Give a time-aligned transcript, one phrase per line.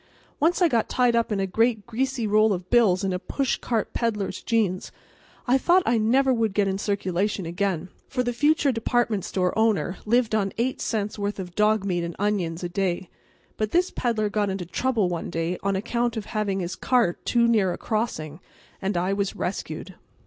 [0.39, 3.93] Once I got tied up in a great greasy roll of bills in a pushcart
[3.93, 4.91] peddler's jeans.
[5.47, 9.97] I thought I never would get in circulation again, for the future department store owner
[10.07, 13.11] lived on eight cents' worth of dog meat and onions a day.
[13.57, 17.47] But this peddler got into trouble one day on account of having his cart too
[17.47, 18.39] near a crossing,
[18.81, 19.93] and I was rescued.